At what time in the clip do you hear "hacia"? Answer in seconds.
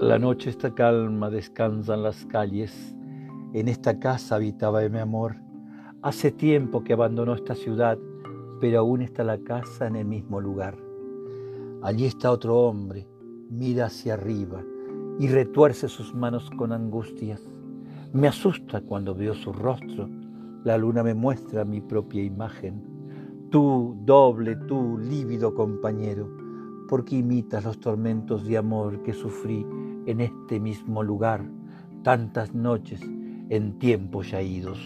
13.86-14.14